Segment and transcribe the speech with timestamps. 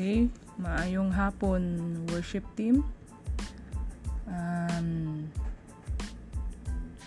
[0.00, 1.60] Okay, maayong hapon
[2.08, 2.88] worship team.
[4.24, 5.28] Um,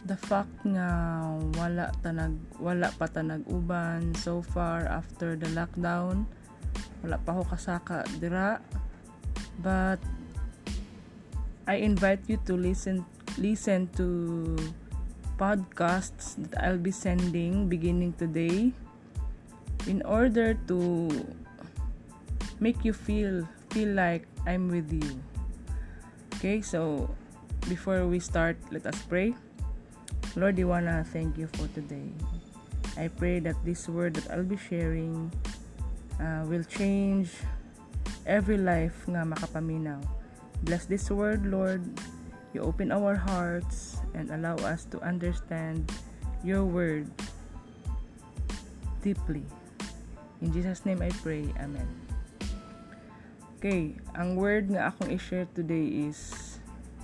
[0.06, 1.26] the fact nga
[1.58, 6.30] wala tanag wala pa tanag uban so far after the lockdown
[7.02, 8.62] wala pa ako kasaka dira
[9.58, 9.98] but
[11.66, 13.10] I invite you to listen
[13.42, 14.54] listen to
[15.42, 18.70] podcasts that I'll be sending beginning today
[19.90, 21.10] in order to
[22.60, 25.18] make you feel feel like I'm with you.
[26.38, 27.10] Okay, so
[27.70, 29.34] before we start, let us pray.
[30.36, 32.12] Lord, I wanna thank you for today.
[32.98, 35.32] I pray that this word that I'll be sharing
[36.20, 37.32] uh, will change
[38.26, 40.02] every life nga makapaminaw.
[40.64, 41.82] Bless this word, Lord.
[42.54, 45.90] You open our hearts and allow us to understand
[46.46, 47.10] your word
[49.02, 49.44] deeply.
[50.42, 51.50] In Jesus' name I pray.
[51.58, 52.03] Amen.
[53.64, 56.20] Okay, ang word nga akong i-share today is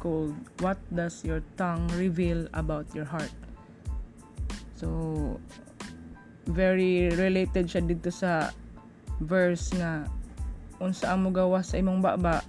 [0.04, 3.32] called What Does Your Tongue Reveal About Your Heart?
[4.76, 5.40] So,
[6.52, 8.52] very related siya dito sa
[9.24, 10.04] verse nga
[10.84, 12.44] unsa ang gawa sa imong baba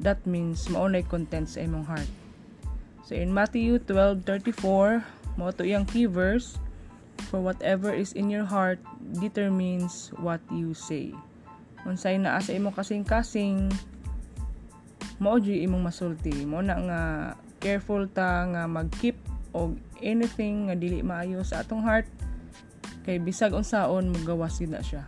[0.00, 2.08] that means maunay content sa imong heart.
[3.04, 5.04] So in Matthew 12:34,
[5.36, 6.56] mo to iyang key verse,
[7.28, 8.80] for whatever is in your heart
[9.20, 11.12] determines what you say.
[11.82, 13.70] Unsay naa sa imong kasing-kasing,
[15.18, 16.46] mao imong masulti.
[16.46, 17.00] Mo na nga
[17.62, 19.18] careful ta nga mag-keep
[19.54, 22.10] og anything nga dili maayo sa atong heart
[23.06, 25.06] kay bisag unsaon magawas gid siya.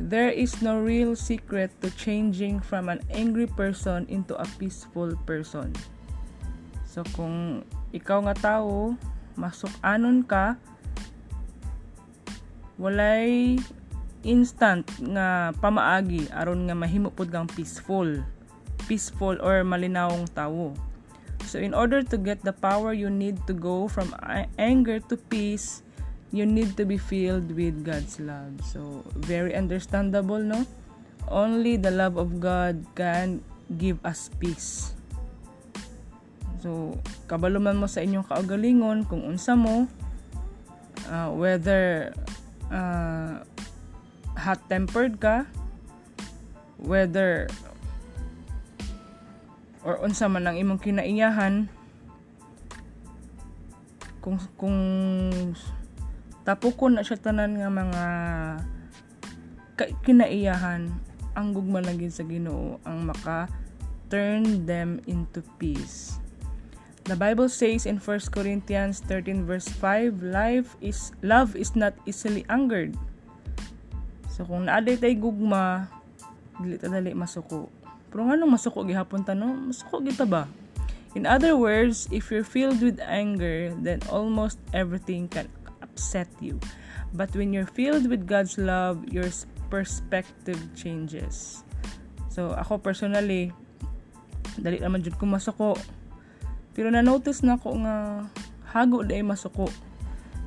[0.00, 5.76] There is no real secret to changing from an angry person into a peaceful person.
[6.88, 8.96] So kung ikaw nga tao,
[9.36, 10.56] masuk-anon ka,
[12.80, 13.60] walay
[14.22, 18.20] instant nga pamaagi aron nga mahimo pud kang peaceful.
[18.88, 20.76] Peaceful or malinawong tawo.
[21.48, 24.12] So in order to get the power you need to go from
[24.60, 25.82] anger to peace,
[26.30, 28.62] you need to be filled with God's love.
[28.62, 30.66] So, very understandable, no?
[31.26, 33.42] Only the love of God can
[33.78, 34.94] give us peace.
[36.62, 39.90] So, kabaluman mo sa inyong kaugalingon kung unsa mo,
[41.10, 42.14] uh, whether
[42.70, 43.42] uh,
[44.40, 45.44] hot-tempered ka,
[46.80, 47.46] whether
[49.84, 51.68] or unsa man ang imong kinaiyahan,
[54.20, 54.78] kung kung
[56.44, 58.04] tapukon na siya tanan nga mga
[60.04, 60.92] kinaiyahan
[61.32, 63.48] ang gugma lagi sa Ginoo ang maka
[64.12, 66.20] turn them into peace.
[67.08, 72.44] The Bible says in 1 Corinthians 13 verse 5, life is love is not easily
[72.52, 72.92] angered.
[74.40, 75.84] So kung naaday tay gugma,
[76.64, 77.68] dili ta dali masuko.
[78.08, 80.48] Pero nga nung masuko gihapon ta no, masuko kita ba?
[81.12, 85.44] In other words, if you're filled with anger, then almost everything can
[85.84, 86.56] upset you.
[87.12, 89.28] But when you're filled with God's love, your
[89.68, 91.60] perspective changes.
[92.32, 93.52] So, ako personally,
[94.56, 95.76] dali naman jud ko masuko.
[96.72, 98.24] Pero na-notice na ko nga
[98.72, 99.68] hago day masuko.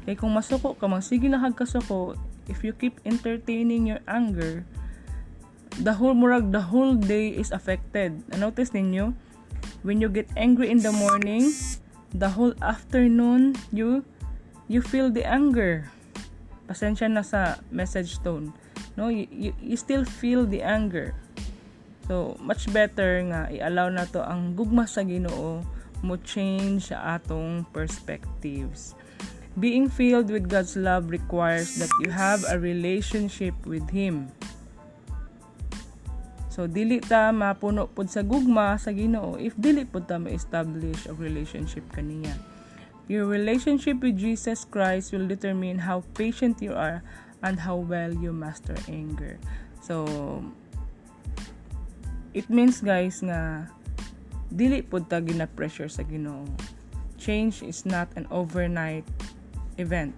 [0.09, 2.17] Kay kung masuko ka, sige na hagkasuko,
[2.47, 4.65] if you keep entertaining your anger,
[5.81, 8.21] the whole murag the whole day is affected.
[8.29, 9.13] Na-notice ninyo?
[9.83, 11.51] When you get angry in the morning,
[12.13, 14.05] the whole afternoon you
[14.71, 15.89] you feel the anger.
[16.67, 18.55] Pasensya na sa message tone.
[18.95, 21.17] No, you, you, you still feel the anger.
[22.07, 25.63] So, much better nga i-allow na to ang gugma sa Ginoo
[26.03, 28.91] mo change sa atong perspectives.
[29.53, 34.33] Being filled with God's love requires that you have a relationship with Him.
[36.53, 41.13] So, dili ta mapuno pud sa gugma sa Ginoo if dili pud ta ma-establish a
[41.17, 42.37] relationship kaniya.
[43.09, 47.01] Your relationship with Jesus Christ will determine how patient you are
[47.41, 49.41] and how well you master anger.
[49.81, 50.05] So,
[52.37, 53.69] it means guys nga
[54.49, 56.45] dili pud ta gina pressure sa Ginoo.
[57.17, 59.05] Change is not an overnight
[59.77, 60.13] event.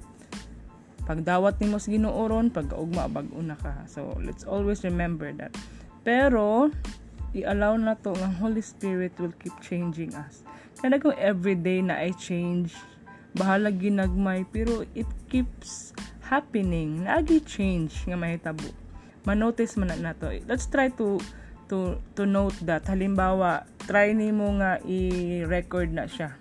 [1.06, 3.86] Pagdawat nimo sa Ginoo ron, pag-ugma bag-una ka.
[3.86, 5.54] So, let's always remember that.
[6.02, 6.74] Pero
[7.38, 10.42] i-allow na to ng Holy Spirit will keep changing us.
[10.82, 12.74] Kada kung everyday na I change,
[13.38, 15.94] bahala ginagmay, pero it keeps
[16.26, 17.06] happening.
[17.06, 18.66] Naagi change nga mahitabo.
[19.30, 20.34] Manotice man na to.
[20.50, 21.22] Let's try to
[21.70, 26.38] to to note that halimbawa try nimo nga i-record na siya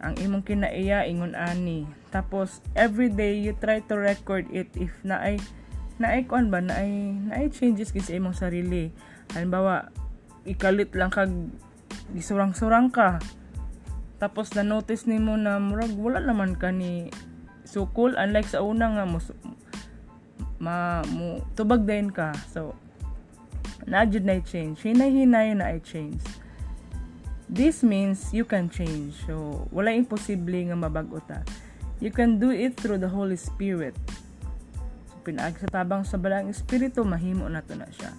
[0.00, 1.84] ang imong kinaiya ingon ani.
[2.08, 4.72] Tapos every day you try to record it.
[4.72, 5.36] If na ay
[6.00, 8.88] naay kuan ba naay naay changes gid sa imong sarili.
[9.36, 9.92] Halimbawa
[10.48, 11.30] ikalit lang kag
[12.16, 13.20] gisurang-surang ka.
[14.16, 17.12] Tapos na notice nimo na murag wala naman ka ni
[17.68, 19.20] sukol unlike sa una nga mo
[20.60, 22.32] ma mo tubag din ka.
[22.48, 22.72] So
[23.84, 24.80] na jud na change.
[24.80, 26.39] Hinay-hinay na i change
[27.50, 29.18] this means you can change.
[29.26, 31.42] So wala imposible nga mabag-o ta.
[31.98, 33.98] You can do it through the Holy Spirit.
[35.26, 38.14] Pinaag sa tabang sa balang espiritu mahimo na to na siya.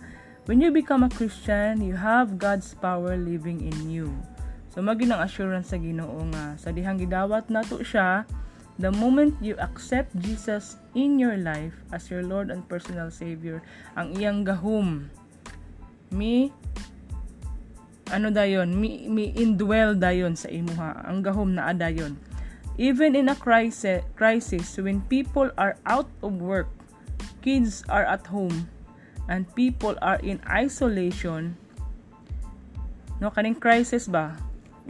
[0.46, 4.12] When you become a Christian you have God's power living in you.
[4.76, 8.28] So maging ang assurance sa Ginoo nga sa dihang gidawat nato siya
[8.80, 13.64] the moment you accept Jesus in your life as your Lord and personal Savior
[13.96, 15.08] ang iyang gahom
[16.12, 16.52] mi
[18.12, 22.20] ano dayon mi, mi indwell dayon sa imuha ang gahom na adayon
[22.76, 26.68] even in a crisis crisis when people are out of work
[27.42, 28.68] kids are at home
[29.32, 31.56] and people are in isolation
[33.22, 34.34] no kaning crisis ba?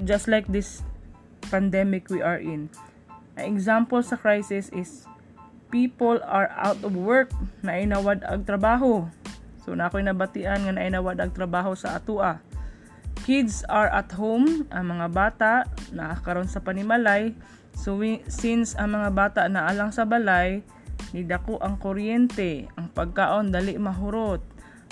[0.07, 0.81] Just like this
[1.51, 2.71] pandemic we are in.
[3.35, 5.03] An example sa crisis is
[5.67, 9.03] people are out of work na inawad ag trabaho.
[9.67, 12.39] So na ako'y nabatian nga na inawad ag trabaho sa atua
[13.31, 15.63] kids are at home ang mga bata
[15.95, 17.31] na karon sa panimalay.
[17.79, 17.95] So
[18.27, 20.59] since ang mga bata na alang sa balay
[21.15, 24.43] ni dako ang kuryente ang pagkaon dali mahurot.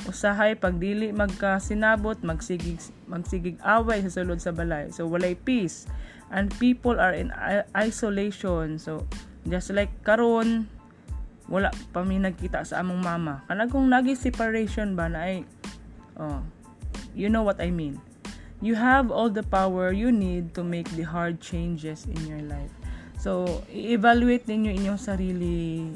[0.08, 2.80] Usahay pagdili magkasinabot magsigig
[3.12, 4.88] magsigig away sa sulod sa balay.
[4.88, 5.84] So walay peace.
[6.32, 7.36] And people are in
[7.76, 8.80] isolation.
[8.80, 9.04] So
[9.52, 10.72] just like karon
[11.52, 13.44] wala pa mi nagkita sa among mama.
[13.52, 15.44] Kanagong nagi separation ba na ay
[16.16, 16.40] oh
[17.12, 18.00] you know what I mean
[18.60, 22.72] you have all the power you need to make the hard changes in your life
[23.20, 25.92] So, i-evaluate ninyo inyong sarili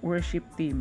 [0.00, 0.80] worship team.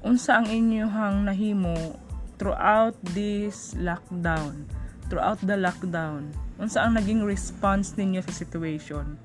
[0.00, 2.00] Unsa ang inyong nahimo
[2.40, 4.64] throughout this lockdown?
[5.12, 6.32] Throughout the lockdown.
[6.56, 9.20] Unsa ang naging response ninyo sa situation?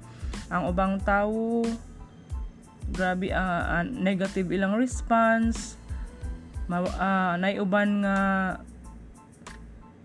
[0.51, 1.63] Ang ubang tao
[2.91, 5.79] grabe uh, uh, negative ilang response
[6.67, 8.17] ma uh, naiuban nga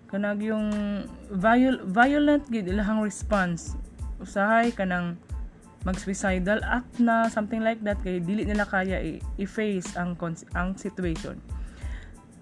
[0.07, 0.71] kanag yung
[1.35, 3.75] viol violent gid ilang response
[4.23, 5.19] usahay kanang
[5.87, 8.99] mag-suicidal act na, something like that, kay dili nila kaya
[9.39, 10.19] i-face ang,
[10.59, 11.39] ang situation.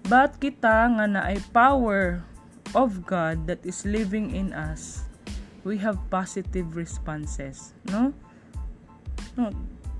[0.09, 2.25] But kita nga na ay power
[2.73, 5.05] of God that is living in us,
[5.61, 8.09] we have positive responses, no?
[9.37, 9.53] No,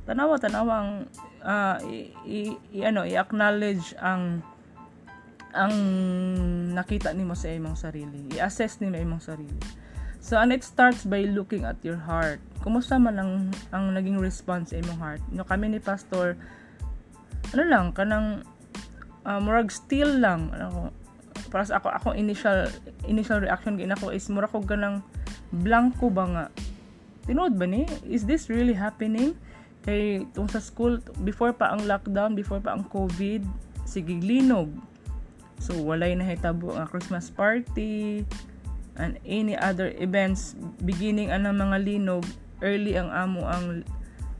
[0.09, 0.91] tanawa tanawa ang
[1.45, 2.39] uh, i, i,
[2.73, 4.41] i, ano, i-acknowledge ang
[5.55, 5.75] ang
[6.75, 8.27] nakita nimo sa imong sarili.
[8.35, 9.59] I-assess nimo imong sarili.
[10.19, 12.41] So, and it starts by looking at your heart.
[12.65, 13.31] Kumusta man ang,
[13.69, 15.21] ang naging response sa imong heart?
[15.29, 16.33] No, kami ni Pastor,
[17.53, 18.41] ano lang, kanang
[19.23, 20.49] uh, murag still lang.
[20.51, 20.89] Ano,
[21.53, 22.67] para sa ako, ako initial
[23.05, 25.05] initial reaction gina ko is murag ko ganang
[25.53, 26.45] blanco ba nga.
[27.29, 27.85] Tinood ba ni?
[28.05, 29.37] Is this really happening?
[29.85, 33.45] Kay tung sa school, before pa ang lockdown, before pa ang COVID,
[33.85, 34.73] sige linog.
[35.59, 38.25] So, walay na hitabo ang Christmas party,
[38.95, 42.23] and any other events beginning ang mga linog
[42.63, 43.83] early ang amo ang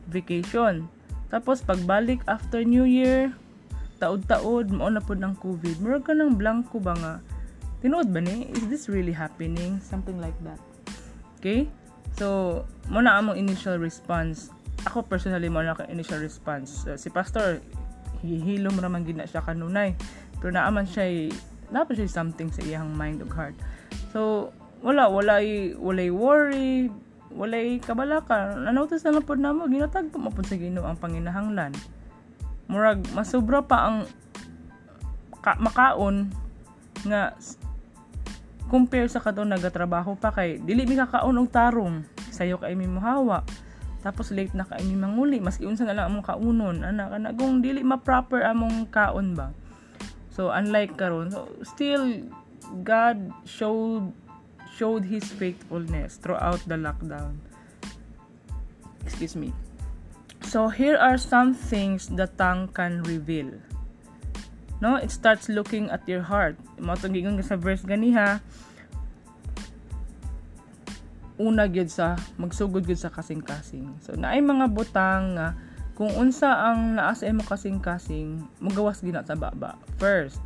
[0.08, 0.88] vacation.
[1.28, 3.36] Tapos pagbalik after new year
[4.00, 5.80] taod-taod mao na pod ng covid.
[5.80, 7.14] Murag ka ng blanco ba nga?
[7.80, 8.52] Tinuod ba ni?
[8.52, 9.80] Is this really happening?
[9.80, 10.60] Something like that.
[11.40, 11.68] Okay?
[12.16, 14.52] So mo na among initial response.
[14.88, 16.88] Ako personally mo na ka initial response.
[16.88, 17.60] Uh, si pastor
[18.24, 19.94] hihilom raman gid na siya kanunay
[20.40, 21.32] pero naaman siya
[21.70, 23.58] dapat siya something sa iyang mind ug heart
[24.16, 24.48] So,
[24.80, 26.88] wala, walay, walay worry,
[27.36, 28.56] walay kabalaka.
[28.56, 31.76] Nanotos na lang po na mo, ginatag po mapun sa Ginoo ang panginahanglan.
[32.72, 34.08] Murag, masobra pa ang
[35.44, 36.32] ka, makaon
[37.04, 37.36] nga
[38.72, 43.46] compare sa kadto nagatrabaho pa kay dili mi kakaon og tarong sayo kay mi mohawa
[44.02, 47.62] tapos late na kay mi manguli maski unsa na lang among kaunon ana kana kung
[47.62, 49.54] dili ma proper among kaon ba
[50.36, 52.20] so unlike karon so still
[52.84, 54.12] God showed
[54.76, 57.40] showed his faithfulness throughout the lockdown.
[59.08, 59.56] Excuse me.
[60.44, 63.56] So here are some things the tongue can reveal.
[64.84, 66.60] No, it starts looking at your heart.
[66.76, 68.44] Mo gingon sa verse ganiha.
[71.40, 74.04] Una gyud sa magsugod gyud sa kasing-kasing.
[74.04, 75.56] So naay mga butang nga
[75.96, 79.80] kung unsa ang naa sa imo kasing-kasing, mugawas gina sa baba.
[79.96, 80.44] First,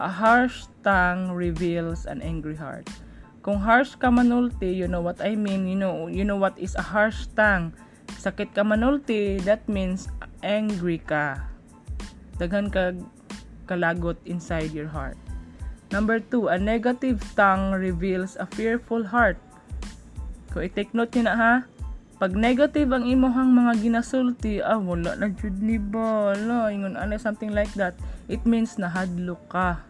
[0.00, 2.88] A harsh tongue reveals an angry heart.
[3.44, 6.72] Kung harsh ka manulti, you know what I mean, you know, you know what is
[6.72, 7.76] a harsh tongue.
[8.16, 10.08] Sakit ka manulti, that means
[10.40, 11.44] angry ka.
[12.40, 12.96] daghan kag
[13.68, 15.20] kalagot inside your heart.
[15.92, 19.36] Number two, a negative tongue reveals a fearful heart.
[20.48, 21.54] Kung i-take note nyo na ha,
[22.20, 27.16] pag negative ang imohang mga ginasulti, ah, wala na jud ni ba, ala, ingon ano,
[27.16, 27.96] something like that,
[28.28, 29.80] it means nahadlo ka.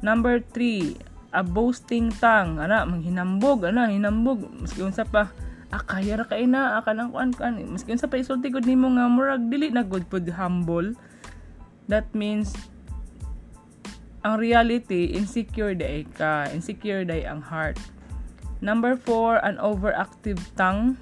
[0.00, 0.96] Number three,
[1.36, 5.28] a boasting tongue, ana, manghinambog, ana, hinambog, maski unsa pa,
[5.68, 8.88] ah, kaya ra kay na, aka nang kuan kan, maski unsa pa isulti gud nimo
[8.96, 10.96] nga murag dili na good pud humble.
[11.92, 12.56] That means
[14.24, 16.48] ang reality, insecure day ka.
[16.48, 17.76] Insecure day ang heart.
[18.64, 20.96] Number four, an overactive tongue.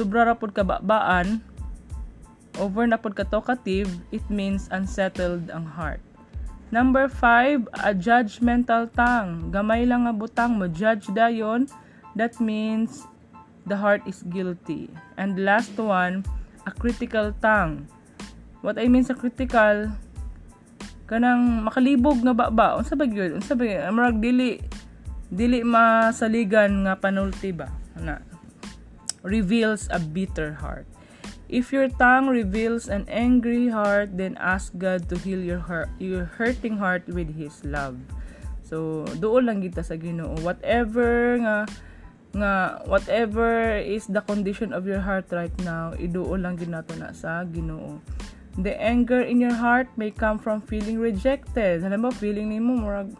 [0.00, 1.44] Sobra ra pud kababaan.
[2.56, 6.00] Over na pud ka talkative, it means unsettled ang heart.
[6.72, 9.52] Number five, a judgmental tongue.
[9.52, 11.68] Gamay lang nga butang mo, judge dayon.
[12.16, 13.04] That means
[13.68, 14.88] the heart is guilty.
[15.20, 16.24] And last one,
[16.64, 17.84] a critical tongue.
[18.64, 19.92] What I mean sa critical,
[21.04, 24.62] kanang makalibog nga baba unsa ba gyud unsa ba murag dili
[25.26, 27.66] dili masaligan nga panulti ba
[27.98, 28.29] na
[29.22, 30.86] reveals a bitter heart.
[31.50, 36.30] If your tongue reveals an angry heart then ask God to heal your heart your
[36.38, 37.98] hurting heart with his love.
[38.62, 40.38] So doon lang kita sa Ginoo.
[40.46, 41.66] Whatever nga
[42.30, 47.42] nga whatever is the condition of your heart right now iduol lang ginato na sa
[47.42, 47.98] Ginoo.
[48.54, 51.82] The anger in your heart may come from feeling rejected.
[51.82, 53.10] Halimbawa, feeling nimo murag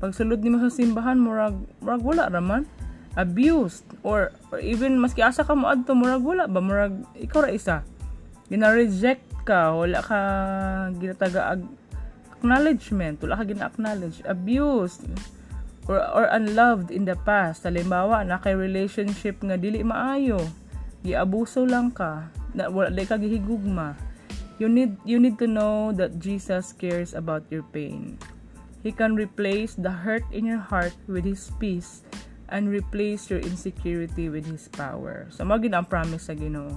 [0.00, 2.64] pagsulod nimo sa simbahan murag murag wala raman
[3.18, 6.62] abused or or even maski asa ka mo adto murag wala ba?
[6.62, 7.82] Murag ikaw ra isa.
[8.50, 10.20] Gina-reject ka wala ka
[10.98, 11.62] ginataga ag
[12.38, 14.22] acknowledgement wala ka gina-acknowledge.
[14.26, 15.06] Abused
[15.90, 17.66] or, or unloved in the past.
[17.66, 20.38] Halimbawa na kay relationship nga dili maayo.
[21.02, 22.30] Giabuso lang ka.
[22.54, 23.98] Na wala ka gihigugma.
[24.60, 28.20] You need you need to know that Jesus cares about your pain.
[28.84, 32.04] He can replace the hurt in your heart with his peace
[32.50, 35.26] and replace your insecurity with his power.
[35.30, 36.76] So mo ang promise sa Ginoo.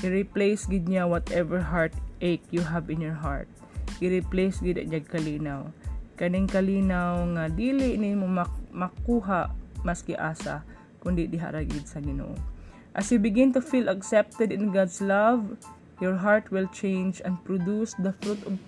[0.00, 3.46] I-replace gid niya whatever heartache you have in your heart.
[4.00, 5.70] I-replace gid niya kalinaw.
[6.16, 9.52] Kaning kalinaw nga dili nimo mak- makuha
[9.84, 10.64] maski asa
[11.04, 12.34] kundi diha ra gid sa Ginoo.
[12.92, 15.56] As you begin to feel accepted in God's love,
[16.02, 18.58] your heart will change and produce the fruit of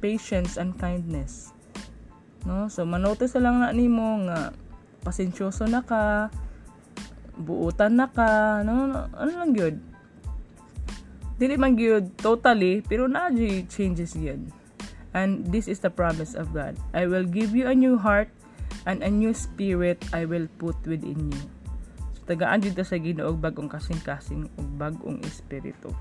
[0.00, 1.52] patience and kindness.
[2.48, 2.68] No?
[2.72, 4.56] So, manotice lang na nimo nga
[5.04, 6.32] pasensyoso na ka,
[7.36, 9.06] buutan na ka, no?
[9.12, 9.76] Ano lang gyud?
[11.36, 13.28] Dili man gyud totally, pero na
[13.68, 14.48] changes gyud.
[15.14, 16.74] And this is the promise of God.
[16.90, 18.32] I will give you a new heart
[18.82, 21.44] and a new spirit I will put within you.
[22.18, 25.94] So, tagaan dito sa Ginoo bagong kasing-kasing ug bagong espiritu.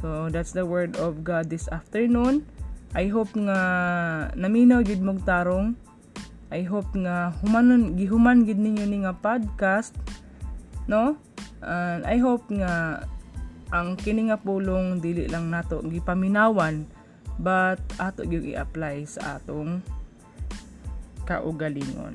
[0.00, 2.48] So, that's the word of God this afternoon.
[2.94, 3.58] I hope nga
[4.38, 5.76] naminaw jud mong tarong.
[6.52, 9.96] I hope nga humanon gihuman gid ninyo ni nga podcast,
[10.88, 11.16] no?
[11.64, 13.04] And I hope nga
[13.72, 16.84] ang kini nga pulong dili lang nato gipaminawan
[17.40, 19.82] but ato gyud i-apply sa atong
[21.26, 22.14] kaugalingon.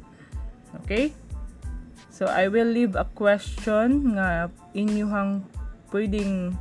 [0.85, 1.11] Okay?
[2.13, 5.43] So I will leave a question nga inyuhang
[5.89, 6.55] pwedeng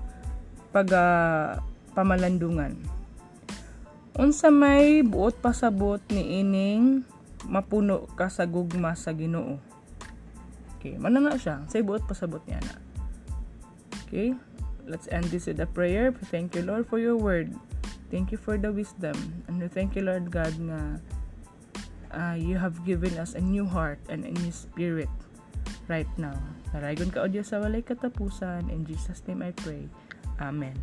[0.72, 1.60] pag uh,
[1.92, 2.78] pamalandungan.
[4.18, 7.06] Unsa may buot pasabot ni ining
[7.46, 9.60] mapuno ka sa gugma sa Ginoo.
[10.78, 11.62] Okay, mana na siya.
[11.70, 12.74] Say buot pasabot niya na.
[14.06, 14.34] Okay?
[14.88, 16.14] Let's end this with a prayer.
[16.32, 17.52] Thank you Lord for your word.
[18.08, 19.44] Thank you for the wisdom.
[19.46, 20.80] And thank you Lord God nga
[22.14, 25.12] uh, you have given us a new heart and a new spirit
[25.92, 26.40] right now.
[26.72, 28.72] Naragon ka o Diyos sa walay katapusan.
[28.72, 29.92] In Jesus' name I pray.
[30.40, 30.76] Amen.